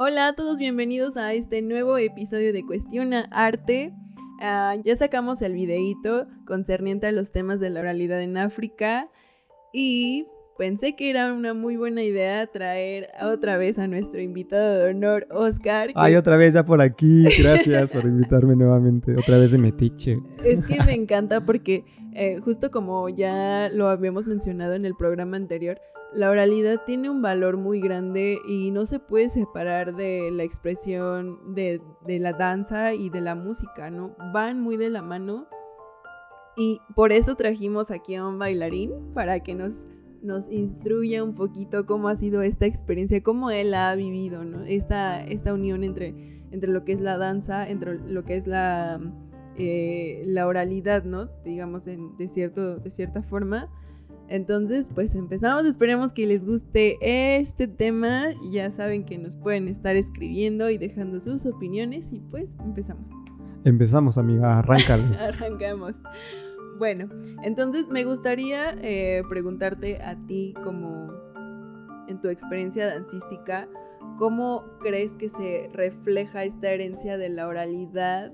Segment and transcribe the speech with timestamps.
[0.00, 3.92] Hola a todos, bienvenidos a este nuevo episodio de Cuestiona Arte.
[4.40, 9.08] Ah, ya sacamos el videíto concerniente a los temas de la oralidad en África
[9.72, 10.24] y
[10.56, 15.26] pensé que era una muy buena idea traer otra vez a nuestro invitado de honor,
[15.32, 15.90] Oscar.
[15.96, 17.24] Ay, otra vez ya por aquí.
[17.42, 19.16] Gracias por invitarme nuevamente.
[19.16, 20.20] Otra vez de Metiche.
[20.44, 25.36] Es que me encanta porque eh, justo como ya lo habíamos mencionado en el programa
[25.36, 25.80] anterior,
[26.12, 31.54] la oralidad tiene un valor muy grande y no se puede separar de la expresión
[31.54, 34.16] de, la danza y de la música, ¿no?
[34.32, 35.46] Van muy de la mano
[36.56, 39.86] y por eso trajimos aquí a un bailarín para que nos,
[40.50, 44.64] instruya un poquito cómo ha sido esta experiencia, cómo él ha vivido, ¿no?
[44.64, 46.14] Esta, unión entre,
[46.50, 48.98] lo que es la danza, entre lo que es la,
[49.56, 51.28] eh, oralidad, ¿no?
[51.44, 51.82] Digamos,
[52.32, 53.68] cierto, de cierta forma
[54.28, 55.64] entonces, pues empezamos.
[55.64, 58.26] Esperemos que les guste este tema.
[58.50, 62.12] Ya saben que nos pueden estar escribiendo y dejando sus opiniones.
[62.12, 63.04] Y pues empezamos.
[63.64, 64.58] Empezamos, amiga.
[64.58, 65.16] Arráncale.
[65.18, 65.94] Arrancamos.
[66.78, 67.08] Bueno,
[67.42, 71.08] entonces me gustaría eh, preguntarte a ti, como
[72.06, 73.68] en tu experiencia dancística,
[74.16, 78.32] ¿cómo crees que se refleja esta herencia de la oralidad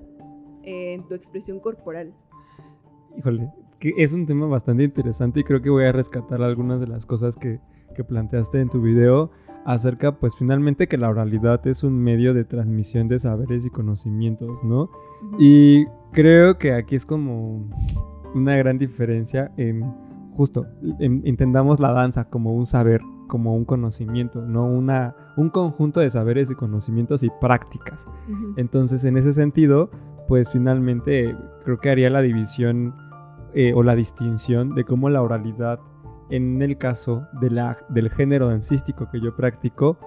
[0.61, 2.13] en tu expresión corporal?
[3.17, 6.87] Híjole, que es un tema bastante interesante y creo que voy a rescatar algunas de
[6.87, 7.59] las cosas que,
[7.95, 9.31] que planteaste en tu video
[9.65, 14.63] acerca, pues finalmente que la oralidad es un medio de transmisión de saberes y conocimientos,
[14.63, 14.89] ¿no?
[15.39, 17.67] Y creo que aquí es como
[18.35, 19.83] una gran diferencia en
[20.35, 20.67] justo,
[20.99, 26.51] entendamos la danza como un saber, como un conocimiento, no una, un conjunto de saberes
[26.51, 28.05] y conocimientos y prácticas.
[28.57, 29.89] Entonces, en ese sentido,
[30.27, 32.93] pues finalmente creo que haría la división
[33.55, 35.79] eh, o la distinción de cómo la oralidad,
[36.29, 39.97] en el caso de la, del género dancístico que yo practico,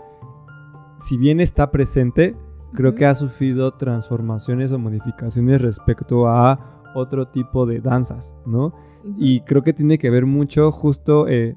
[0.98, 2.36] si bien está presente,
[2.74, 8.74] creo que ha sufrido transformaciones o modificaciones respecto a otro tipo de danzas, ¿no?
[9.16, 11.56] Y creo que tiene que ver mucho justo eh,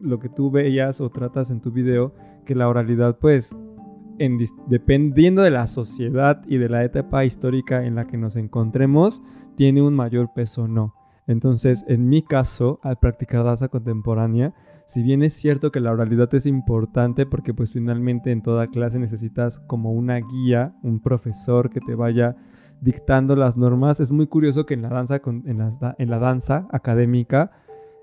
[0.00, 2.12] lo que tú veías o tratas en tu video,
[2.46, 3.54] que la oralidad, pues,
[4.18, 9.22] en, dependiendo de la sociedad y de la etapa histórica en la que nos encontremos,
[9.56, 10.97] tiene un mayor peso o no.
[11.28, 14.54] Entonces, en mi caso, al practicar danza contemporánea,
[14.86, 18.98] si bien es cierto que la oralidad es importante porque pues finalmente en toda clase
[18.98, 22.36] necesitas como una guía, un profesor que te vaya
[22.80, 27.50] dictando las normas, es muy curioso que en la danza, en la, danza académica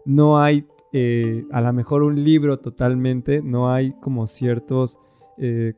[0.05, 4.99] no hay eh, a lo mejor un libro totalmente, no hay como ciertos
[5.39, 5.73] eh,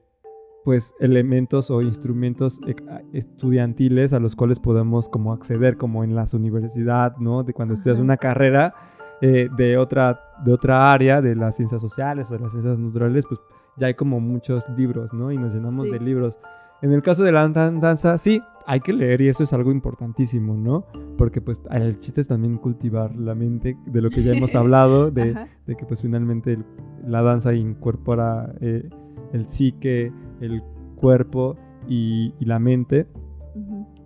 [0.68, 2.76] pues elementos o instrumentos e,
[3.14, 7.44] estudiantiles a los cuales podemos como acceder como en las universidades, ¿no?
[7.44, 8.76] De cuando estudias una carrera
[9.22, 13.24] eh, de, otra, de otra área, de las ciencias sociales o de las ciencias naturales,
[13.30, 13.40] pues
[13.78, 15.32] ya hay como muchos libros, ¿no?
[15.32, 16.38] Y nos llenamos de libros.
[16.82, 20.54] En el caso de la danza, sí, hay que leer y eso es algo importantísimo,
[20.54, 20.84] ¿no?
[21.18, 25.12] Porque pues el chiste es también cultivar la mente de lo que ya hemos hablado,
[25.12, 25.34] de,
[25.66, 26.60] que pues finalmente
[27.06, 28.90] la danza incorpora eh,
[29.32, 30.12] el psique,
[30.42, 30.62] el
[30.96, 33.08] cuerpo y, la mente,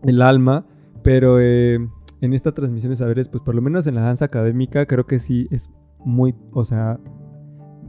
[0.03, 0.65] el alma,
[1.03, 1.79] pero eh,
[2.21, 5.19] en esta transmisión de saberes, pues por lo menos en la danza académica, creo que
[5.19, 5.69] sí es
[6.05, 6.99] muy, o sea,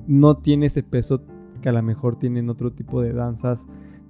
[0.06, 1.24] no tiene ese peso
[1.60, 3.66] que a lo mejor tienen otro tipo de danzas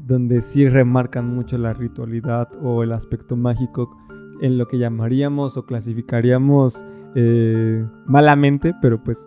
[0.06, 3.97] donde sí remarcan mucho la ritualidad o el aspecto mágico
[4.41, 6.84] en lo que llamaríamos o clasificaríamos
[7.15, 9.26] eh, malamente, pero pues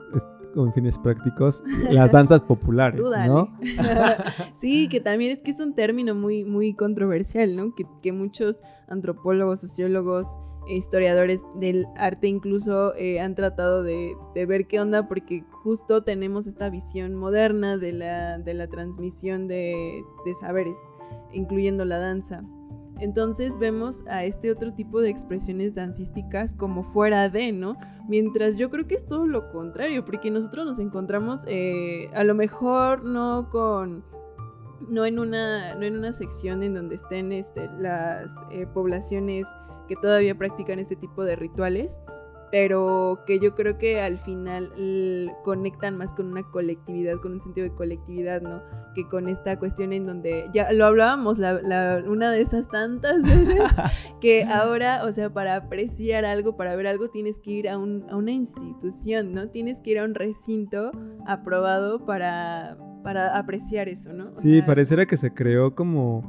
[0.55, 1.61] con fines prácticos,
[1.91, 3.49] las danzas populares, ¿no?
[4.59, 7.75] sí, que también es que es un término muy, muy controversial, ¿no?
[7.75, 8.57] Que, muchos
[8.88, 10.25] antropólogos, sociólogos,
[10.67, 14.15] e historiadores del arte incluso eh, han tratado de,
[14.47, 20.01] ver qué onda porque justo tenemos esta visión moderna de la, de la transmisión de,
[20.25, 20.77] de saberes,
[21.33, 22.44] incluyendo la danza.
[23.00, 27.78] Entonces vemos a este otro tipo de expresiones dancísticas como fuera de, ¿no?
[28.07, 32.36] Mientras yo creo que es todo lo contrario, porque nosotros nos encontramos eh, a lo
[32.36, 34.03] mejor no con
[34.89, 39.47] no en una no en una sección en donde estén este, las eh, poblaciones
[39.88, 41.97] que todavía practican este tipo de rituales
[42.56, 44.72] pero que yo creo que al final
[45.44, 48.62] conectan más con una colectividad, con un sentido de colectividad, ¿no?
[48.96, 53.62] Que con esta cuestión en donde ya lo hablábamos la, una de esas tantas veces,
[54.22, 58.06] que ahora, o sea, para apreciar algo, para ver algo, tienes que ir a, un,
[58.10, 59.50] a una institución, ¿no?
[59.50, 60.92] Tienes que ir a un recinto
[61.28, 64.34] aprobado para, para apreciar eso, ¿no?
[64.34, 66.24] sí, pareciera que se creó como,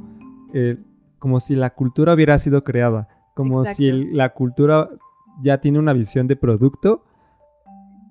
[0.53, 0.75] eh,
[1.19, 4.89] como si la cultura hubiera sido creada, como si la cultura
[5.41, 7.03] ya tiene una visión de producto,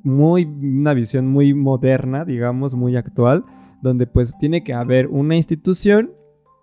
[0.03, 3.45] muy, una visión muy moderna, digamos, muy actual,
[3.83, 6.13] donde pues tiene que haber una institución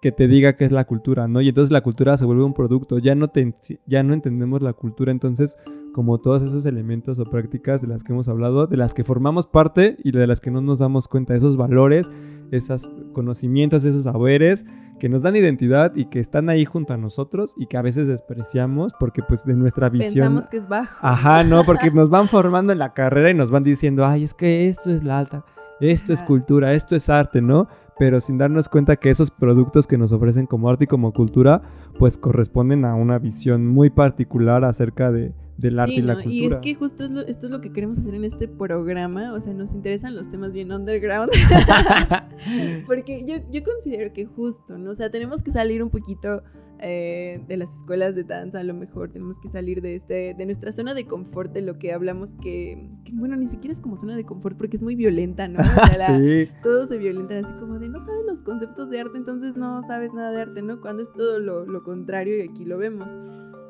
[0.01, 1.39] que te diga qué es la cultura, ¿no?
[1.41, 3.55] Y entonces la cultura se vuelve un producto, ya no, te,
[3.85, 5.57] ya no entendemos la cultura, entonces
[5.93, 9.47] como todos esos elementos o prácticas de las que hemos hablado, de las que formamos
[9.47, 12.09] parte y de las que no nos damos cuenta, esos valores,
[12.51, 14.65] esos conocimientos, esos saberes
[15.03, 18.07] que nos dan identidad y que están ahí junto a nosotros y que a veces
[18.07, 20.27] despreciamos porque pues de nuestra visión...
[20.27, 20.97] Pensamos que es bajo.
[21.01, 24.33] Ajá, no, porque nos van formando en la carrera y nos van diciendo, ay, es
[24.33, 25.43] que esto es la alta,
[25.81, 27.67] esto es cultura, esto es arte, ¿no?
[27.99, 31.61] pero sin darnos cuenta que esos productos que nos ofrecen como arte y como cultura,
[31.99, 36.33] pues corresponden a una visión muy particular acerca de, del arte y la cultura.
[36.33, 39.53] Y es que justo esto es lo que queremos hacer en este programa, o sea,
[39.53, 41.31] nos interesan los temas bien underground,
[42.87, 44.91] porque yo, yo considero que justo, ¿no?
[44.91, 46.43] O sea, tenemos que salir un poquito
[46.85, 50.45] eh, de las escuelas de danza, a lo mejor tenemos que salir de este, de
[50.45, 54.17] nuestra zona de confort, de lo que hablamos que, bueno, ni siquiera es como zona
[54.17, 55.59] de confort porque es muy violenta, ¿no?
[56.07, 56.49] sí.
[56.61, 60.13] Todos se violentan así como de no sabes los conceptos de arte, entonces no sabes
[60.13, 60.81] nada de arte, ¿no?
[60.81, 63.15] Cuando es todo lo, contrario y aquí lo vemos.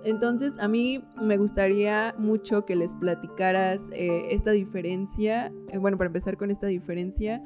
[0.04, 5.52] Entonces, a mí me gustaría mucho que les platicaras eh, esta diferencia.
[5.70, 7.42] Eh, bueno, para empezar con esta diferencia,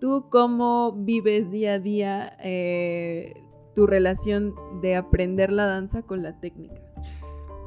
[0.00, 2.32] ¿tú cómo vives día a día
[3.74, 6.80] tu relación de aprender la danza con la técnica?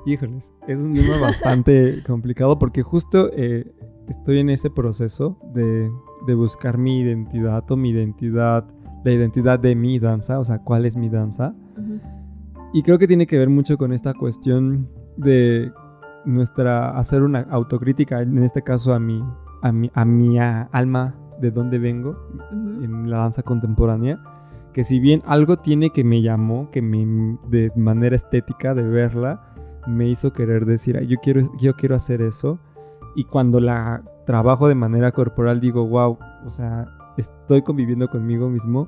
[0.05, 3.71] Híjoles, es un tema bastante complicado porque justo eh,
[4.07, 5.91] estoy en ese proceso de,
[6.33, 8.65] buscar mi identidad o mi identidad,
[9.03, 11.53] la identidad de mi danza, o sea, cuál es mi danza.
[12.73, 15.71] Y creo que tiene que ver mucho con esta cuestión de
[16.25, 19.23] nuestra, hacer una autocrítica, en este caso a mi,
[19.61, 22.17] a mi, a mi alma, de dónde vengo
[22.51, 24.19] en la danza contemporánea
[24.73, 29.53] que si bien algo tiene que me llamó, que me, de manera estética de verla,
[29.87, 32.59] me hizo querer decir, yo quiero, yo quiero hacer eso.
[33.15, 36.85] Y cuando la trabajo de manera corporal digo, wow, o sea,
[37.17, 38.87] estoy conviviendo conmigo mismo.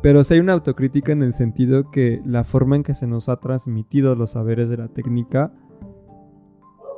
[0.00, 3.28] Pero si hay una autocrítica en el sentido que la forma en que se nos
[3.28, 5.52] ha transmitido los saberes de la técnica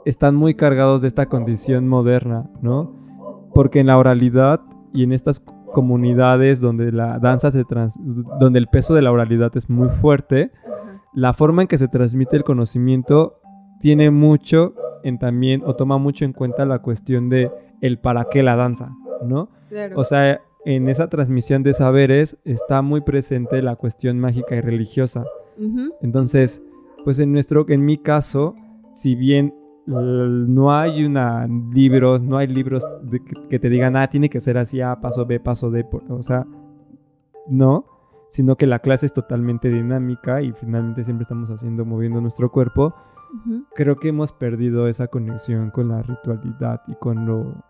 [0.05, 2.94] están muy cargados de esta condición moderna, ¿no?
[3.55, 4.61] Porque en la oralidad
[4.93, 5.41] y en estas
[5.73, 7.94] comunidades donde la danza se trans
[8.41, 10.50] donde el peso de la oralidad es muy fuerte,
[11.14, 13.41] la forma en que se transmite el conocimiento
[13.81, 17.50] tiene mucho en también o toma mucho en cuenta la cuestión de
[17.81, 18.91] el para qué la danza,
[19.25, 19.49] ¿no?
[19.94, 25.24] O sea, en esa transmisión de saberes está muy presente la cuestión mágica y religiosa.
[26.00, 26.62] Entonces,
[27.04, 28.54] pues en nuestro, en mi caso,
[28.94, 29.54] si bien
[29.86, 32.86] no hay una libros, no hay libros
[33.48, 36.46] que, te digan, ah, tiene que ser así, A, paso B, paso D, o sea,
[37.48, 37.84] no,
[38.30, 42.94] sino que la clase es totalmente dinámica y finalmente siempre estamos haciendo, moviendo nuestro cuerpo.
[43.74, 47.62] Creo que hemos perdido esa conexión con la ritualidad y con lo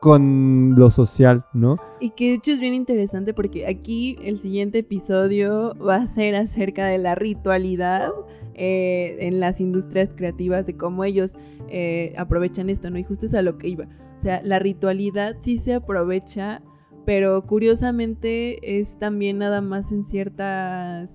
[0.00, 1.76] con lo social, ¿no?
[2.00, 6.34] Y que de hecho es bien interesante porque aquí el siguiente episodio va a ser
[6.34, 8.10] acerca de la ritualidad
[8.54, 11.32] eh, en las industrias creativas, de cómo ellos
[11.68, 12.98] eh, aprovechan esto, ¿no?
[12.98, 13.84] Y justo es a lo que iba.
[14.18, 16.62] O sea, la ritualidad sí se aprovecha,
[17.04, 21.10] pero curiosamente es también nada más en ciertas,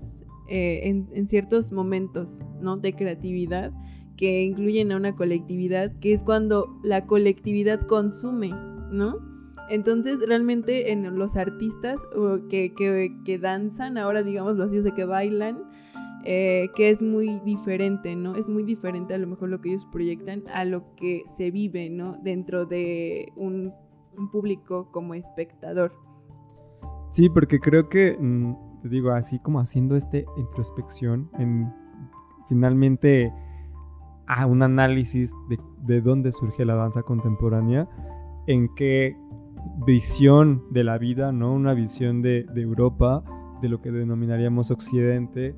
[0.48, 2.76] eh, en, en ciertos momentos, ¿no?
[2.76, 3.72] De creatividad
[4.16, 8.54] que incluyen a una colectividad, que es cuando la colectividad consume
[8.90, 9.36] ¿no?
[9.68, 12.00] Entonces, realmente en los artistas
[12.48, 12.72] que,
[13.24, 15.58] que, danzan, ahora digamos así, o que bailan,
[16.24, 18.36] eh, que es muy diferente, ¿no?
[18.36, 21.90] Es muy diferente a lo mejor lo que ellos proyectan a lo que se vive,
[21.90, 22.16] ¿no?
[22.22, 23.72] Dentro de un,
[24.32, 25.92] público como espectador.
[27.10, 31.70] Sí, porque creo que, mm, te digo, así como haciendo esta introspección, en
[32.48, 33.30] finalmente
[34.26, 37.88] a un análisis de, de dónde surge la danza contemporánea,
[38.46, 39.16] en qué
[39.86, 41.52] visión de la vida, ¿no?
[41.52, 43.22] Una visión de, Europa,
[43.60, 45.54] de lo que denominaríamos Occidente,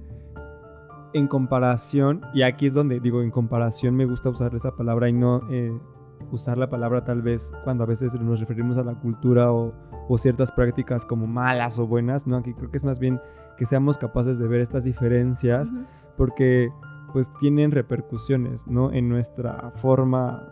[1.15, 5.15] en comparación, y aquí es donde digo en comparación me gusta usar esa palabra y
[5.15, 5.73] no eh,
[6.31, 9.73] usar la palabra tal vez cuando a veces nos referimos a la cultura o,
[10.17, 12.39] ciertas prácticas como malas o buenas, ¿no?
[12.39, 13.21] Aquí creo que es más bien
[13.59, 15.71] que seamos capaces de ver estas diferencias
[16.17, 16.71] porque
[17.13, 18.91] pues tienen repercusiones, ¿no?
[18.91, 20.51] En nuestra forma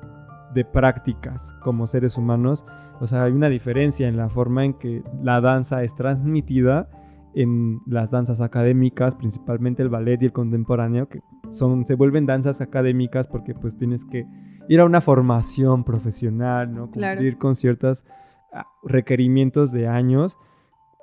[0.57, 2.65] de prácticas como seres humanos.
[2.99, 6.89] O sea, hay una diferencia en la forma en que la danza es transmitida
[7.35, 11.21] en las danzas académicas, principalmente el ballet y el contemporáneo, que
[11.51, 14.27] son, se vuelven danzas académicas porque pues tienes que
[14.71, 16.91] ir a una formación profesional, ¿no?
[16.91, 18.07] Cumplir con ciertos
[18.55, 20.39] ah, requerimientos de años,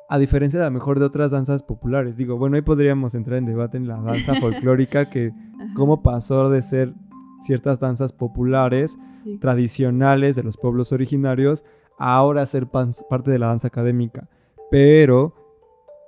[0.10, 2.18] a diferencia de a lo mejor de otras danzas populares.
[2.18, 5.32] Digo, bueno, ahí podríamos entrar en debate en la danza folclórica, que
[5.76, 6.96] cómo pasó de ser
[7.42, 8.98] ciertas danzas populares
[9.40, 11.66] tradicionales de los pueblos originarios
[11.98, 14.30] ahora ser parte de la danza académica.
[14.72, 15.36] pero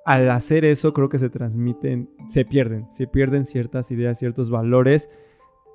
[0.06, 5.10] al hacer eso creo que se transmiten, se pierden, se pierden ciertas ideas, ciertos valores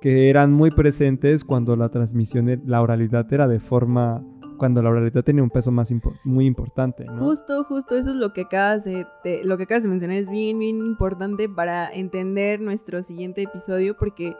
[0.01, 4.23] que eran muy presentes cuando la transmisión, la oralidad era de forma,
[4.57, 5.93] cuando la oralidad tenía un peso más
[6.23, 7.05] muy importante.
[7.19, 9.05] Justo, justo, eso es lo que acabas de,
[9.43, 14.35] lo que acabas de mencionar, es bien, bien importante para entender nuestro siguiente episodio, porque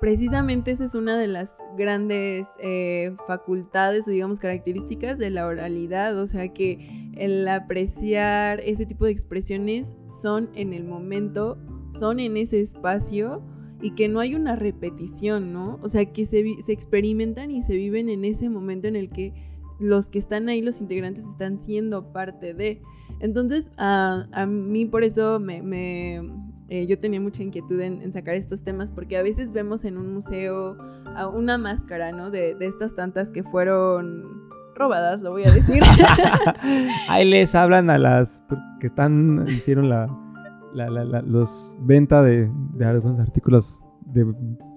[0.00, 6.18] precisamente esa es una de las grandes eh, facultades o digamos características de la oralidad,
[6.18, 9.86] o sea que el apreciar ese tipo de expresiones
[10.22, 11.58] son en el momento,
[11.98, 13.42] son en ese espacio
[13.80, 15.78] y que no hay una repetición, ¿no?
[15.82, 19.34] O sea, que se, se, experimentan y se viven en ese momento en el que
[19.78, 22.80] los que están ahí, los integrantes, están siendo parte de.
[23.20, 25.62] Entonces, a mí por eso me
[26.68, 30.12] eh, yo tenía mucha inquietud en, sacar estos temas porque a veces vemos en un
[30.14, 30.76] museo
[31.34, 32.30] una máscara, ¿no?
[32.30, 35.82] De, de estas tantas que fueron robadas, lo voy a decir.
[37.08, 38.42] ahí les hablan a las
[38.80, 40.08] que están, hicieron la
[40.76, 44.26] la, la, los venta de, de, algunos artículos de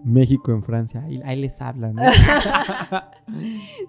[0.05, 1.95] México en Francia, ahí, ahí les hablan.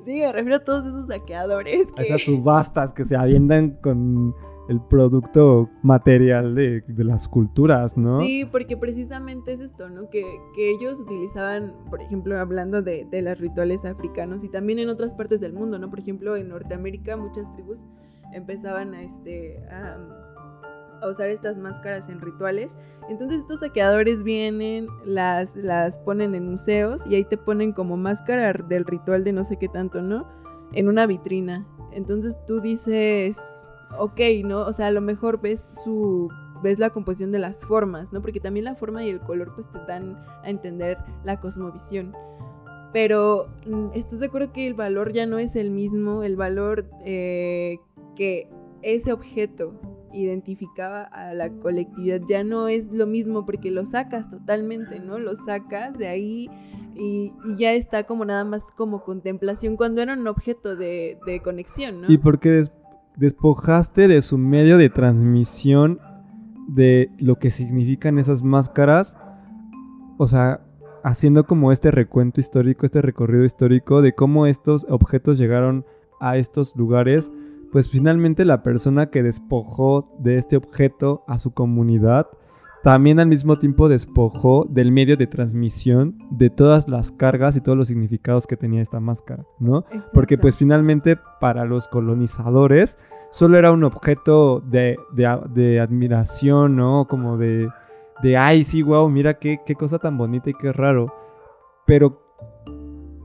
[0.04, 1.88] sí, me refiero a todos esos saqueadores.
[1.96, 4.34] A esas subastas que se aviendan con
[4.70, 8.20] el producto material de, las culturas, ¿no?
[8.20, 10.08] Sí, porque precisamente es esto, ¿no?
[10.08, 10.24] Que,
[10.54, 15.12] que ellos utilizaban, por ejemplo, hablando de, de los rituales africanos y también en otras
[15.12, 15.90] partes del mundo, ¿no?
[15.90, 17.80] Por ejemplo, en Norteamérica muchas tribus
[18.32, 19.98] empezaban a, este, a
[21.02, 22.76] a usar estas máscaras en rituales.
[23.08, 28.52] Entonces estos saqueadores vienen, las, las ponen en museos y ahí te ponen como máscara
[28.52, 30.26] del ritual de no sé qué tanto, ¿no?
[30.72, 31.66] En una vitrina.
[31.92, 33.36] Entonces tú dices,
[33.98, 34.60] ok, ¿no?
[34.60, 36.28] O sea, a lo mejor ves su
[36.62, 38.20] ves la composición de las formas, ¿no?
[38.20, 42.14] Porque también la forma y el color pues te dan a entender la cosmovisión.
[42.92, 46.22] Pero, mm, ¿estás de acuerdo que el valor ya no es el mismo?
[46.22, 47.78] El valor eh,
[48.16, 48.48] que
[48.82, 49.74] ese objeto
[50.12, 55.18] identificaba a la colectividad ya no es lo mismo porque lo sacas totalmente, ¿no?
[55.18, 56.50] Lo sacas de ahí
[56.96, 62.10] y, ya está como nada más como contemplación cuando era un objeto de, conexión, ¿no?
[62.10, 62.64] Y porque
[63.20, 66.00] despojaste de su medio de transmisión
[66.68, 69.16] de lo que significan esas máscaras,
[70.18, 70.60] o sea,
[71.04, 75.84] haciendo como este recuento histórico, este recorrido histórico de cómo estos objetos llegaron
[76.20, 77.30] a estos lugares
[77.70, 82.26] pues finalmente la persona que despojó de este objeto a su comunidad,
[82.82, 87.76] también al mismo tiempo despojó del medio de transmisión de todas las cargas y todos
[87.76, 89.84] los significados que tenía esta máscara, ¿no?
[90.14, 92.96] Porque pues finalmente para los colonizadores
[93.30, 94.96] solo era un objeto de,
[95.78, 97.06] admiración, ¿no?
[97.06, 97.68] Como de,
[98.22, 101.14] de, ay, sí, wow, mira qué, qué cosa tan bonita y qué raro.
[101.86, 102.22] Pero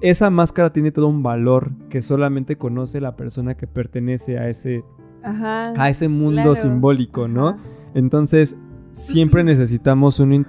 [0.01, 4.83] esa máscara tiene todo un valor que solamente conoce la persona que pertenece a ese,
[5.24, 7.57] a ese mundo simbólico, ¿no?
[7.93, 8.57] Entonces,
[8.95, 10.45] siempre necesitamos un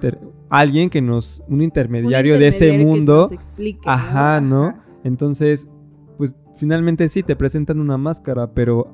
[0.49, 3.29] alguien que nos, un intermediario, de ese mundo.
[3.85, 4.75] ajá, ¿no?
[5.03, 5.67] Entonces,
[6.17, 8.87] pues finalmente sí, te presentan una máscara, pero,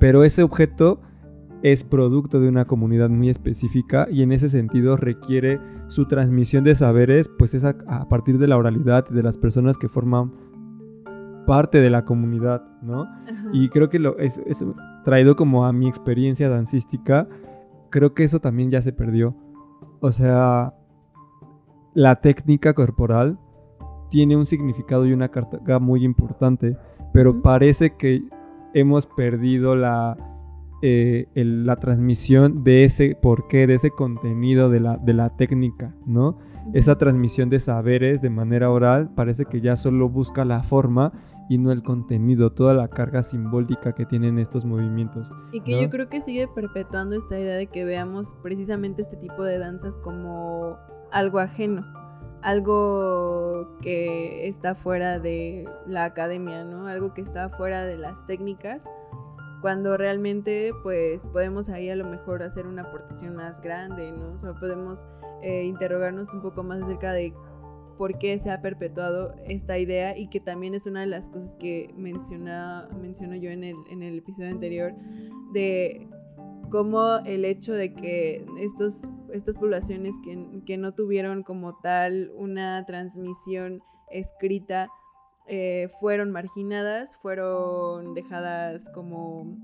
[0.00, 1.00] pero ese objeto
[1.62, 6.74] es producto de una comunidad muy específica y en ese sentido requiere su transmisión de
[6.74, 10.32] saberes, pues es a, partir de la oralidad de las personas que forman
[11.46, 13.06] parte de la comunidad, ¿no?
[13.52, 14.40] Y creo que lo es,
[15.04, 17.28] traído como a mi experiencia dancística,
[17.94, 19.36] creo que eso también ya se perdió.
[20.00, 20.74] O sea,
[21.94, 23.38] la técnica corporal
[24.10, 26.76] tiene un significado y una carga muy importante,
[27.12, 28.24] pero parece que
[28.74, 30.16] hemos perdido la
[30.82, 36.36] eh, la transmisión de ese porqué, de ese contenido de la, de la técnica, ¿no?
[36.72, 41.12] Esa transmisión de saberes de manera oral parece que ya solo busca la forma
[41.48, 45.30] y no el contenido, toda la carga simbólica que tienen estos movimientos.
[45.52, 49.42] Y que yo creo que sigue perpetuando esta idea de que veamos precisamente este tipo
[49.44, 50.76] de danzas como
[51.10, 51.84] algo ajeno,
[52.42, 56.86] algo que está fuera de la academia, ¿no?
[56.86, 58.82] Algo que está fuera de las técnicas
[59.64, 64.32] cuando realmente pues podemos ahí a lo mejor hacer una aportación más grande, ¿no?
[64.32, 64.98] O sea, podemos
[65.40, 67.32] eh, interrogarnos un poco más acerca de
[67.96, 71.50] por qué se ha perpetuado esta idea y que también es una de las cosas
[71.58, 74.94] que menciona, menciono yo en el, en el episodio anterior
[75.52, 76.08] de
[76.70, 82.84] cómo el hecho de que estos, estas poblaciones que, que no tuvieron como tal una
[82.86, 84.88] transmisión escrita
[85.46, 89.58] eh, fueron marginadas, fueron dejadas como,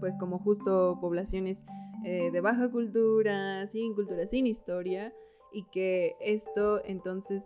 [0.00, 1.58] pues como justo poblaciones
[2.04, 5.12] eh, de baja cultura, sin cultura, sin historia,
[5.52, 7.42] y que esto entonces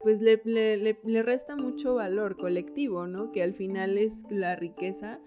[0.00, 3.32] pues le, le, le, resta mucho valor colectivo, ¿no?
[3.32, 5.18] Que al final es la riqueza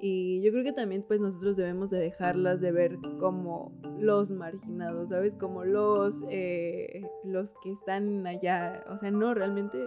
[0.00, 5.08] Y yo creo que también pues nosotros debemos de dejarlas de ver como los marginados,
[5.10, 5.34] ¿sabes?
[5.36, 8.84] Como los, eh, los que están allá.
[8.90, 9.78] O sea, no, realmente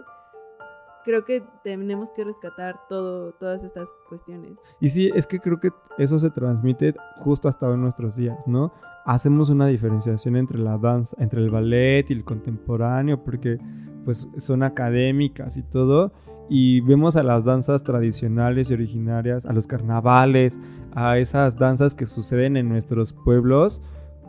[1.07, 4.57] creo que tenemos que rescatar todo, todas estas cuestiones.
[4.81, 8.45] Y sí, es que creo que eso se transmite justo hasta hoy en nuestros días,
[8.45, 8.73] ¿no?
[9.05, 13.57] Hacemos una diferenciación entre la danza, entre el ballet y el contemporáneo, porque
[14.03, 16.11] pues son académicas y todo,
[16.49, 20.59] y vemos a las danzas tradicionales y originarias, a los carnavales,
[20.93, 23.81] a esas danzas que suceden en nuestros pueblos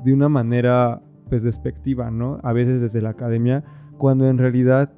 [0.05, 2.39] de una manera pues despectiva, ¿no?
[2.45, 3.65] A veces desde la academia,
[3.99, 4.93] cuando en realidad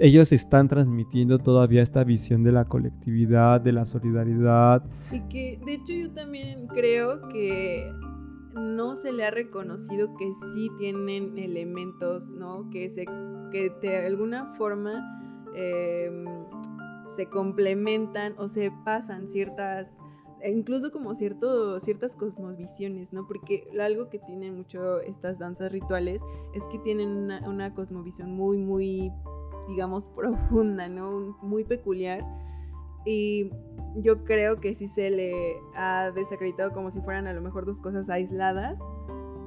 [0.00, 4.82] ellos están transmitiendo todavía esta visión de la colectividad, de la solidaridad.
[5.12, 7.92] Y que de hecho yo también creo que
[8.54, 12.68] no se le ha reconocido que sí tienen elementos, ¿no?
[12.70, 13.04] Que, se,
[13.52, 15.20] que de alguna forma
[15.54, 16.24] Em,
[17.16, 19.88] se complementan o se pasan ciertas,
[20.40, 23.26] e incluso como cierto, ciertas cosmovisiones, ¿no?
[23.26, 26.22] Porque algo que tienen mucho estas danzas rituales
[26.54, 29.12] es que tienen una, una cosmovisión muy, muy,
[29.70, 31.36] digamos, profunda, ¿no?
[31.42, 32.24] Muy peculiar.
[33.06, 33.50] Y
[33.96, 37.80] yo creo que sí se le ha desacreditado como si fueran a lo mejor dos
[37.80, 38.78] cosas aisladas,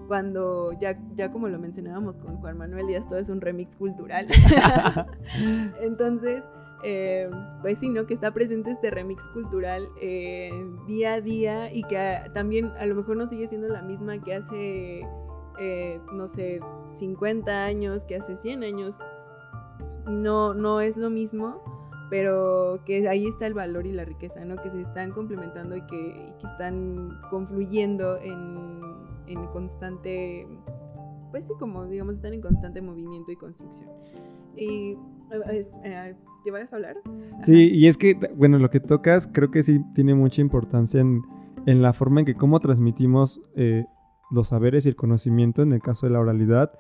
[0.08, 4.28] cuando ya, ya como lo mencionábamos con Juan Manuel Díaz, todo es un remix cultural.
[5.82, 6.44] Entonces,
[6.84, 7.30] eh,
[7.62, 8.06] pues sí, ¿no?
[8.06, 10.52] Que está presente este remix cultural eh,
[10.86, 14.36] día a día y que también a lo mejor no sigue siendo la misma que
[14.36, 15.08] hace,
[15.60, 16.60] eh, no sé,
[16.96, 18.96] 50 años, que hace 100 años.
[20.08, 21.62] No, no es lo mismo,
[22.10, 24.56] pero que ahí está el valor y la riqueza, ¿no?
[24.58, 28.74] Que se están complementando y que, y que están confluyendo en
[29.28, 30.48] en constante,
[31.32, 33.90] pues sí, como digamos, están en constante movimiento y construcción.
[34.56, 34.96] Y,
[36.44, 36.98] ¿te vayas a hablar?
[37.44, 41.22] Sí, y es que, bueno, lo que tocas creo que sí tiene mucha importancia en,
[41.66, 43.86] en la forma en que cómo transmitimos eh,
[44.32, 46.72] los saberes y el conocimiento, en el caso de la oralidad,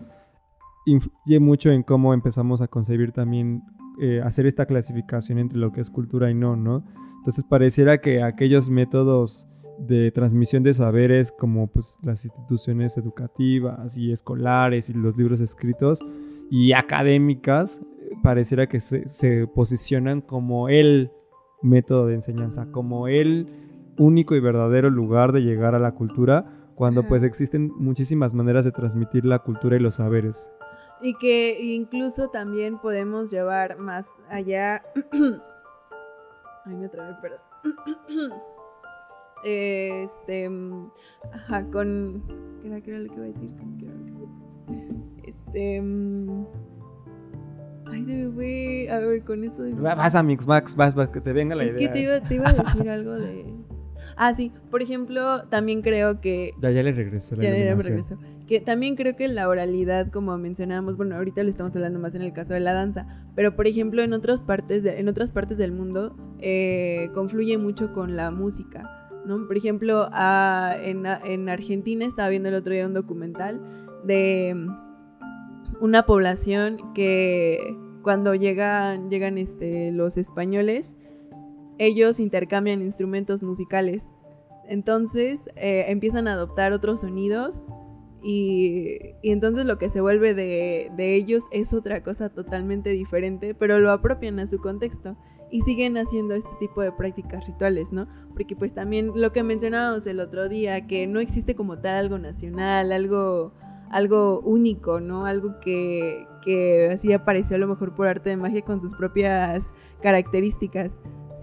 [0.85, 3.63] influye mucho en cómo empezamos a concebir también,
[4.01, 6.83] eh, hacer esta clasificación entre lo que es cultura y no, ¿no?
[7.17, 9.47] Entonces pareciera que aquellos métodos
[9.79, 15.99] de transmisión de saberes como pues las instituciones educativas y escolares y los libros escritos
[16.49, 17.81] y académicas
[18.21, 21.11] pareciera que se, posicionan como el
[21.61, 23.47] método de enseñanza, como el
[23.97, 28.71] único y verdadero lugar de llegar a la cultura, cuando pues existen muchísimas maneras de
[28.71, 30.49] transmitir la cultura y los saberes.
[31.03, 34.81] Y que incluso también podemos llevar más allá...
[36.65, 37.39] Ay, me trabé, perdón.
[39.43, 40.49] Este.
[40.49, 40.89] Mm,
[41.33, 42.23] ajá, con.
[42.61, 43.49] ¿Qué era, qué era lo que iba a decir?
[43.77, 45.03] ¿Qué era lo que iba a decir?
[45.25, 45.81] Este.
[45.81, 46.45] Mm,
[47.87, 48.87] ay, se me fue.
[48.89, 49.73] A ver, con esto de.
[49.73, 51.73] Vas a Mix Max, vas, vas, que te venga la idea.
[51.73, 53.53] Es que te iba, te iba a decir algo de.
[54.15, 54.51] Ah, sí.
[54.71, 56.51] Por ejemplo, también creo que.
[56.61, 58.17] Ya, ya le regresó la Ya, me regresó.
[58.47, 62.21] Que también creo que la oralidad, como mencionábamos, bueno, ahorita lo estamos hablando más en
[62.23, 65.57] el caso de la danza, pero por ejemplo, en otras partes, de, en otras partes
[65.57, 69.03] del mundo, eh, confluye mucho con la música.
[69.25, 73.61] Por ejemplo, en, Argentina estaba viendo el otro día un documental
[74.03, 74.67] de mm,
[75.79, 80.97] una población que cuando llegan, llegan este, los españoles,
[81.85, 84.03] ellos intercambian instrumentos musicales.
[84.67, 87.53] Entonces eh, empiezan a adoptar otros sonidos
[88.21, 93.79] y, entonces lo que se vuelve de, de ellos es otra cosa totalmente diferente, pero
[93.79, 95.17] lo apropian a su contexto
[95.53, 98.07] y siguen haciendo este tipo de prácticas rituales, ¿no?
[98.33, 102.17] Porque pues también lo que mencionábamos el otro día, que no existe como tal algo
[102.17, 103.53] nacional, algo,
[103.91, 105.27] algo único, ¿no?
[105.27, 109.63] Algo que, que así apareció a lo mejor por arte de magia con sus propias
[110.01, 110.91] características,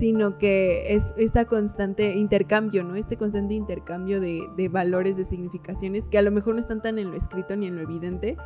[0.01, 2.97] sino que es este constante intercambio, ¿no?
[2.97, 6.99] Este constante intercambio de, de valores, de significaciones, que a lo mejor no están tan
[6.99, 8.39] en lo escrito ni en lo evidente,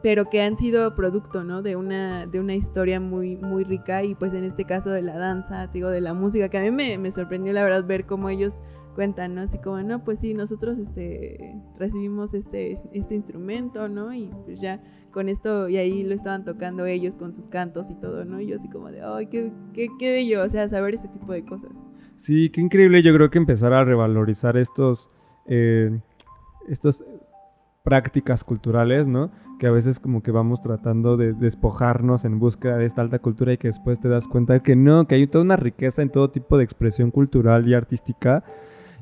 [0.00, 1.60] pero que han sido producto, ¿no?
[1.60, 5.18] De una, de una historia muy, muy rica y pues en este caso de la
[5.18, 8.28] danza, digo, de la música, que a mí me, me, sorprendió la verdad ver cómo
[8.28, 8.54] ellos
[8.94, 9.40] cuentan, ¿no?
[9.40, 14.14] Así como, no, pues sí, nosotros este, recibimos este, este instrumento, ¿no?
[14.14, 14.80] Y pues ya
[15.14, 18.40] con esto, y ahí lo estaban tocando ellos con sus cantos y todo, ¿no?
[18.40, 21.32] Y yo así como de, ay, qué, qué, qué bello, o sea, saber ese tipo
[21.32, 21.70] de cosas.
[22.16, 25.08] Sí, qué increíble, yo creo que empezar a revalorizar estos...
[25.46, 25.98] Eh,
[26.68, 27.04] estos
[27.82, 29.30] prácticas culturales, ¿no?
[29.58, 33.52] Que a veces como que vamos tratando de despojarnos en búsqueda de esta alta cultura
[33.52, 36.30] y que después te das cuenta que no, que hay toda una riqueza en todo
[36.30, 38.42] tipo de expresión cultural y artística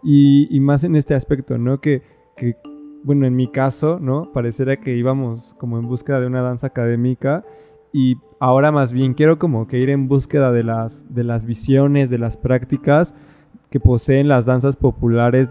[0.03, 1.81] y, más en este aspecto, ¿no?
[1.81, 2.03] Que,
[2.37, 2.57] que,
[3.05, 4.33] bueno, en mi caso, ¿no?
[4.33, 7.45] Pareciera que íbamos como en búsqueda de una danza académica
[7.93, 12.11] y ahora más bien quiero como que ir en búsqueda de las, de las visiones,
[12.11, 13.15] de las prácticas
[13.71, 15.51] que poseen las danzas populares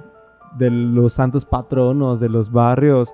[0.58, 3.14] de los santos patronos de los barrios,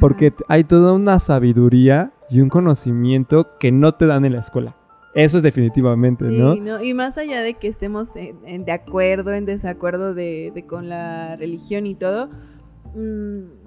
[0.00, 4.76] porque hay toda una sabiduría y un conocimiento que no te dan en la escuela.
[5.14, 6.82] Eso es definitivamente, sí, ¿no?
[6.82, 11.86] Y más allá de que estemos en, de acuerdo, en desacuerdo de, con la religión
[11.86, 12.28] y todo,
[12.94, 13.65] mm,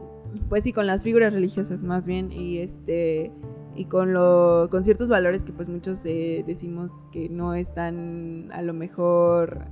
[0.50, 3.32] pues sí, con las figuras religiosas más bien, y este
[3.76, 8.62] y con lo con ciertos valores que pues muchos eh, decimos que no están a
[8.62, 9.68] lo mejor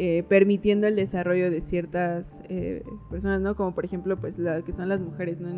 [0.00, 3.56] eh, permitiendo el desarrollo de ciertas eh, personas, ¿no?
[3.56, 5.48] Como por ejemplo, pues la que son las mujeres, ¿no?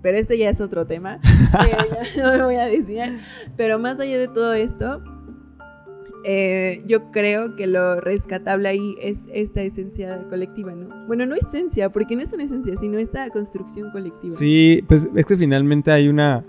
[0.00, 1.20] pero ese ya es otro tema,
[2.14, 3.20] que no me voy a decir.
[3.54, 5.02] Pero más allá de todo esto,
[6.24, 11.06] eh, yo creo que lo rescatable ahí es esta esencia colectiva, ¿no?
[11.06, 14.34] Bueno, no esencia, porque no es una esencia, sino esta construcción colectiva.
[14.34, 16.44] Sí, pues es que finalmente hay una,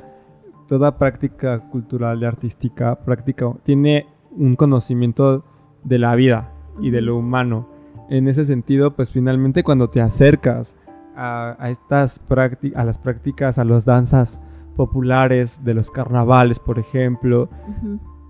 [0.67, 5.43] toda práctica cultural y artística, práctica, tiene un conocimiento
[5.83, 7.67] de la vida, y de lo humano.
[8.09, 10.75] En ese sentido, pues finalmente cuando te acercas
[11.15, 14.39] a, estas prácticas, a las prácticas, a las danzas
[14.75, 17.49] populares de los carnavales, por ejemplo,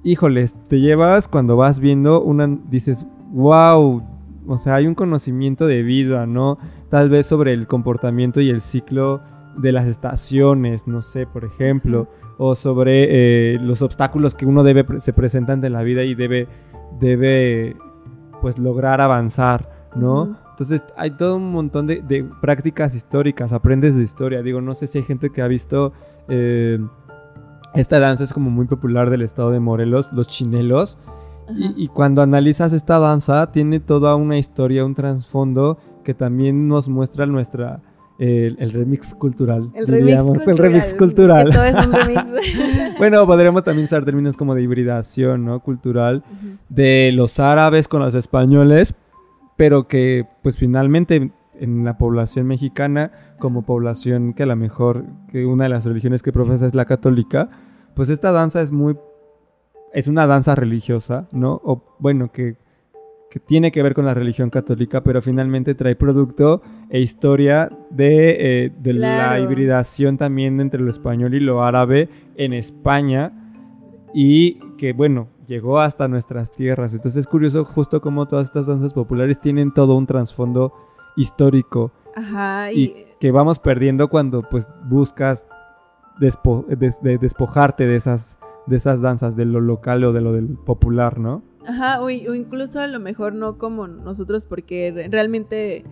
[0.06, 4.04] híjoles, te llevas cuando vas viendo una, dices, wow,
[4.48, 6.60] o sea, hay un conocimiento de vida, ¿no?
[6.90, 9.22] Tal vez sobre el comportamiento y el ciclo
[9.58, 13.08] de las estaciones, no sé, por ejemplo, o sobre
[13.56, 16.48] eh, los obstáculos que uno debe, se presentan en la vida y debe,
[17.00, 17.76] debe
[18.42, 20.38] pues lograr avanzar, ¿no?
[20.52, 24.44] Entonces hay todo un montón de, prácticas históricas, aprendes de historia.
[24.44, 25.94] Digo, no sé si hay gente que ha visto...
[26.30, 26.80] Eh,
[27.76, 30.98] esta danza es como muy popular del estado de Morelos, los chinelos.
[31.78, 37.28] Y, cuando analizas esta danza, tiene toda una historia, un trasfondo que también nos muestra
[37.28, 37.82] nuestra,
[38.18, 39.70] el, remix cultural.
[39.76, 40.48] El remix cultural.
[40.48, 41.50] El remix cultural.
[41.52, 42.24] todo es un remix.
[42.98, 45.60] bueno, podríamos también usar términos como de hibridación, ¿no?
[45.60, 46.24] Cultural
[46.70, 48.96] de los árabes con los españoles,
[49.56, 55.46] pero que pues finalmente en la población mexicana, como población que a lo mejor que
[55.46, 57.50] una de las religiones que profesa es la católica,
[57.96, 58.98] pues esta danza es muy
[59.94, 61.62] es una danza religiosa, ¿no?
[61.64, 62.58] O bueno, que
[63.36, 68.66] que tiene que ver con la religión católica, pero finalmente trae producto e historia de,
[68.66, 73.34] eh, la hibridación también entre lo español y lo árabe en España
[74.14, 76.94] y que bueno, llegó hasta nuestras tierras.
[76.94, 80.74] Entonces es curioso justo cómo todas estas danzas populares tienen todo un trasfondo
[81.18, 81.92] histórico
[82.74, 82.96] y...
[83.20, 85.46] que vamos perdiendo cuando pues buscas
[86.20, 91.44] despojarte de esas, de esas danzas, de lo local o de lo del popular, ¿no?
[91.68, 95.84] Ajá, o, incluso a lo mejor no como nosotros, porque realmente,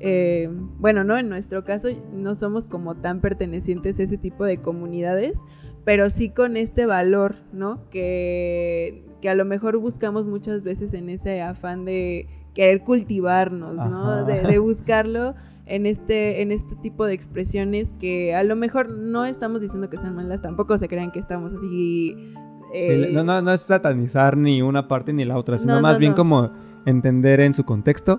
[0.00, 1.16] eh, bueno, ¿no?
[1.16, 5.38] En nuestro caso no somos como tan pertenecientes a ese tipo de comunidades,
[5.84, 7.88] pero sí con este valor, ¿no?
[7.90, 14.24] Que, que a lo mejor buscamos muchas veces en ese afán de querer cultivarnos, ¿no?
[14.24, 15.34] De, de, buscarlo
[15.66, 19.96] en este, en este tipo de expresiones que a lo mejor no estamos diciendo que
[19.96, 22.34] sean malas, tampoco se crean que estamos así
[22.72, 26.14] eh, no, no, no es satanizar ni una parte ni la otra, sino más bien
[26.14, 26.50] como
[26.86, 28.18] entender en su contexto.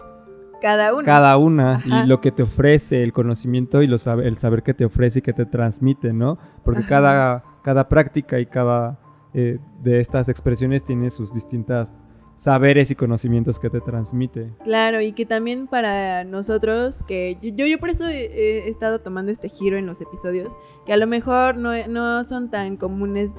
[0.61, 1.05] Cada una.
[1.05, 4.85] Cada una y lo que te ofrece, el conocimiento y lo el saber que te
[4.85, 6.37] ofrece y que te transmite, ¿no?
[6.63, 8.99] Porque cada, cada práctica y cada
[9.33, 11.93] eh, de estas expresiones tiene sus distintas
[12.35, 14.49] saberes y conocimientos que te transmite.
[14.63, 19.49] Claro, y que también para nosotros, que yo, yo por eso he, estado tomando este
[19.49, 20.53] giro en los episodios,
[20.85, 23.31] que a lo mejor no, no son tan comunes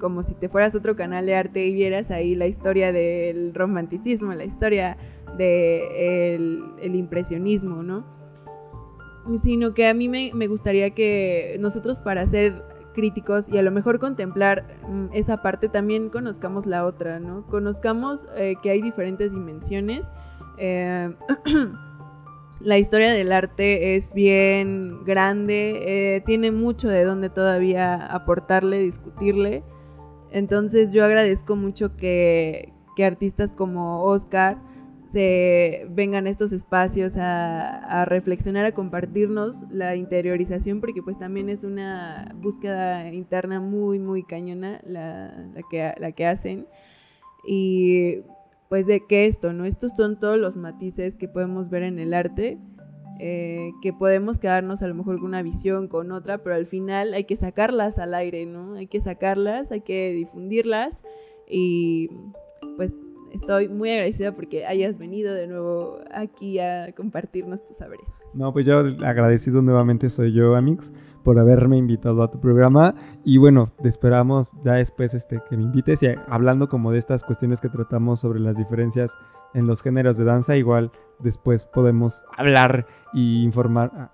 [0.00, 3.54] como si te fueras a otro canal de arte y vieras ahí la historia del
[3.54, 4.96] romanticismo, la historia
[5.36, 8.04] del el impresionismo, ¿no?
[9.42, 13.98] Sino que a mí me, gustaría que nosotros para ser críticos y a lo mejor
[13.98, 17.46] contemplar mm, esa parte también conozcamos la otra, ¿no?
[17.46, 20.06] Conozcamos eh, que hay diferentes dimensiones.
[20.58, 21.12] Eh,
[22.60, 29.62] la historia del arte es bien grande, eh, tiene mucho de donde todavía aportarle, discutirle.
[30.30, 34.58] Entonces yo agradezco mucho que, artistas como Oscar
[35.12, 42.34] se vengan estos espacios a, reflexionar, a compartirnos la interiorización, porque pues también es una
[42.36, 45.32] búsqueda interna muy, muy cañona la,
[45.70, 46.66] que, la que hacen.
[47.46, 48.18] Y
[48.68, 49.64] pues de que esto, ¿no?
[49.64, 52.58] Estos son todos los matices que podemos ver en el arte
[53.22, 57.12] eh, que podemos quedarnos a lo mejor con una visión, con otra, pero al final
[57.12, 58.76] hay que sacarlas al aire, ¿no?
[58.76, 60.96] Hay que sacarlas, hay que difundirlas
[61.46, 62.08] y
[63.32, 68.06] estoy muy agradecida porque hayas venido de nuevo aquí a compartirnos tus saberes.
[68.34, 70.92] No, pues yo agradecido nuevamente soy yo, Amix,
[71.24, 72.94] por haberme invitado a tu programa.
[73.24, 77.24] Y bueno, te esperamos ya después este, que me invites y hablando como de estas
[77.24, 79.16] cuestiones que tratamos sobre las diferencias
[79.54, 84.10] en los géneros de danza, igual después podemos hablar y informar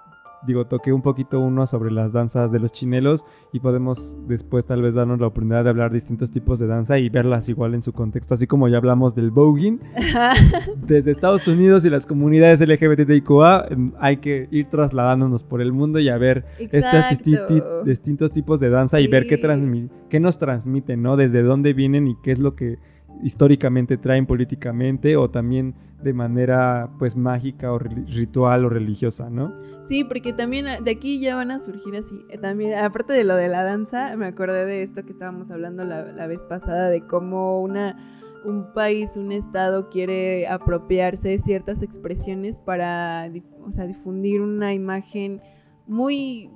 [0.46, 4.82] digo, toqué un poquito uno sobre las danzas de los chinelos y podemos después tal
[4.82, 7.82] vez darnos la oportunidad de hablar de distintos tipos de danza y verlas igual en
[7.82, 9.80] su contexto, así como ya hablamos del voguing.
[10.87, 15.98] Desde Estados Unidos y las comunidades LGBTIQA em, hay que ir trasladándonos por el mundo
[15.98, 19.40] y a ver estos distintos tipos de danza y ver qué,
[20.09, 21.16] qué nos transmiten, ¿no?
[21.16, 22.78] Desde dónde vienen y qué es lo que
[23.22, 29.52] históricamente traen políticamente o también de manera pues mágica o ritual o religiosa, ¿no?
[29.87, 33.37] Sí, porque también de aquí ya van a surgir así, eh, también aparte de lo
[33.37, 37.61] de la danza, me acordé de esto que estábamos hablando la, vez pasada, de cómo
[37.62, 37.96] una,
[38.44, 43.31] un país, un estado quiere apropiarse de ciertas expresiones para
[43.64, 45.40] o sea, difundir una imagen
[45.87, 46.51] muy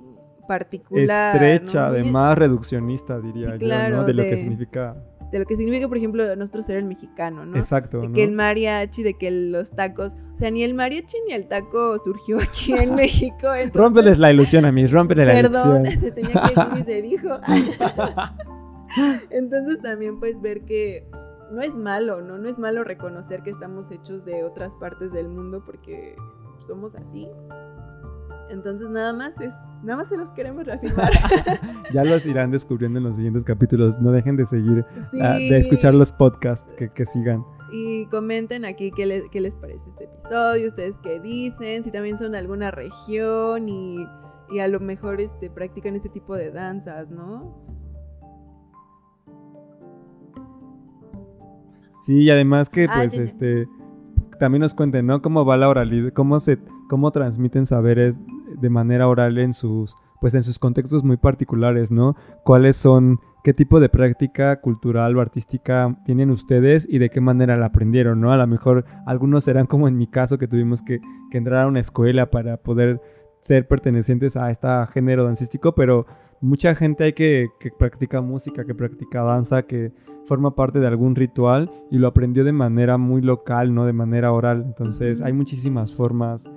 [0.47, 1.35] particular.
[1.35, 4.03] Estrecha, además reduccionista, diría yo, ¿no?
[4.03, 4.97] De, lo que significa
[5.31, 7.55] de lo que significa, por ejemplo, nosotros ser el mexicano, ¿no?
[7.55, 8.01] Exacto.
[8.01, 11.99] De que el mariachi, de que los tacos, sea, ni el mariachi ni el taco
[11.99, 13.47] surgió aquí en México.
[13.73, 15.83] Rómpeles la ilusión a mí, rómpeles la ilusión.
[15.83, 17.29] Perdón, se tenía que decir y se dijo.
[19.29, 21.07] entonces también puedes ver que
[21.51, 22.37] no es malo, ¿no?
[22.37, 26.15] No es malo reconocer que estamos hechos de otras partes del mundo porque
[26.65, 27.27] somos así.
[28.49, 31.11] Entonces nada más es, nada más se los queremos reafirmar.
[31.93, 33.99] ya los irán descubriendo en los siguientes capítulos.
[33.99, 34.85] No dejen de seguir,
[35.21, 37.45] ah, de escuchar los podcasts que, sigan.
[37.71, 42.17] Y comenten aquí qué les, qué les parece este episodio, ustedes qué dicen, si también
[42.17, 44.05] son de alguna región y,
[44.51, 47.65] y a lo mejor este, practican este tipo de danzas, ¿no?
[52.03, 53.67] Sí, y además que ah, pues este
[54.39, 55.21] también nos cuenten, ¿no?
[55.21, 56.57] Cómo va la oralidad, cómo se
[56.89, 58.19] cómo transmiten saberes
[58.59, 62.15] de manera oral en sus, pues en sus contextos muy particulares, ¿no?
[62.43, 67.57] ¿Cuáles son, qué tipo de práctica cultural o artística tienen ustedes y de qué manera
[67.57, 68.31] la aprendieron, ¿no?
[68.31, 71.79] A lo mejor algunos serán como en mi caso que tuvimos que, entrar a una
[71.79, 73.01] escuela para poder
[73.41, 76.05] ser pertenecientes a este género dancístico, pero
[76.39, 79.91] mucha gente hay que, que, practica música, que practica danza, que
[80.27, 84.31] forma parte de algún ritual y lo aprendió de manera muy local, no de manera
[84.31, 84.63] oral.
[84.67, 86.47] Entonces hay muchísimas formas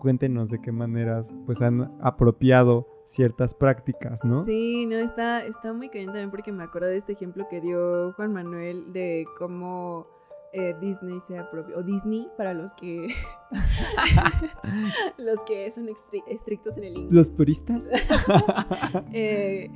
[0.00, 4.44] cuéntenos de qué maneras pues han apropiado ciertas prácticas, ¿no?
[4.44, 8.12] Sí, no, está, está muy caliente también porque me acuerdo de este ejemplo que dio
[8.12, 10.06] Juan Manuel de cómo
[10.52, 13.08] eh, Disney se apropió, o Disney para los que
[15.18, 15.88] los que son
[16.28, 17.12] estrictos en el inglés.
[17.12, 17.82] Los puristas.
[19.12, 19.68] eh,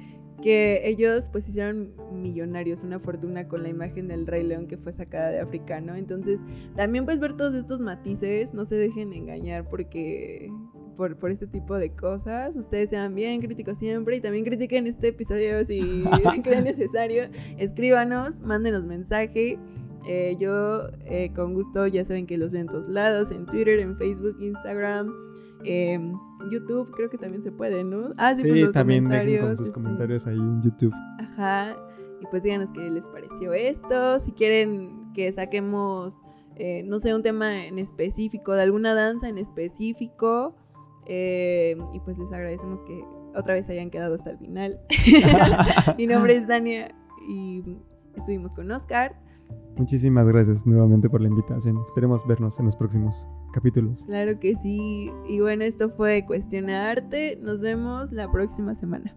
[0.42, 4.92] que ellos pues hicieron millonarios, una fortuna con la imagen del Rey León que fue
[4.92, 5.94] sacada de africano.
[5.94, 6.38] Entonces,
[6.77, 10.53] también puedes ver todos estos matices, no se dejen engañar porque
[10.97, 12.55] por, por este tipo de cosas.
[12.57, 16.05] Ustedes sean bien críticos siempre y también critiquen este episodio si
[16.43, 17.25] creen necesario.
[17.59, 19.59] Escríbanos, mándenos mensaje.
[20.07, 23.79] Eh, yo eh, con gusto ya saben que los ven en todos lados, en Twitter,
[23.79, 25.13] en Facebook, Instagram.
[25.65, 25.99] Eh,
[26.51, 28.13] YouTube creo que también se puede, ¿no?
[28.17, 30.93] Ah, sí, pues también dejen con sus este, comentarios ahí en YouTube.
[31.19, 31.77] Ajá.
[32.21, 34.21] Y pues díganos qué les pareció esto.
[34.21, 36.15] Si quieren que saquemos,
[36.57, 40.55] eh, no sé, un tema en específico, de alguna danza en específico.
[41.07, 44.81] Eh, y pues les agradecemos que otra vez hayan quedado hasta el final.
[45.99, 46.95] Mi nombre es Dania
[47.29, 47.62] y
[48.17, 49.17] estuvimos con Oscar.
[49.77, 51.83] Muchísimas gracias nuevamente por la invitación.
[51.83, 54.05] Esperemos vernos en los próximos capítulos.
[54.05, 55.11] Claro que sí.
[55.29, 57.37] Y bueno, esto fue Cuestionarte.
[57.43, 59.17] Nos vemos la próxima semana.